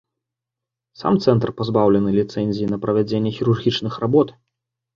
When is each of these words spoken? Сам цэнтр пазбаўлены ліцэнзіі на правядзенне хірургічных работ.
Сам 1.01 1.19
цэнтр 1.25 1.49
пазбаўлены 1.59 2.09
ліцэнзіі 2.17 2.71
на 2.73 2.81
правядзенне 2.89 3.37
хірургічных 3.39 3.93
работ. 4.05 4.27